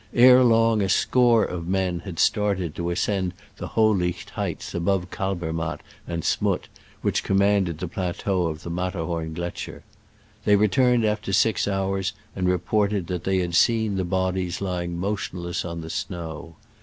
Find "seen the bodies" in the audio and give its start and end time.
13.53-14.59